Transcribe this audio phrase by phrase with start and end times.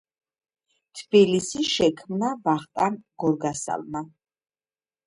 [1.01, 4.05] თბილისი შექმნა ვახტანგ გორგასალმა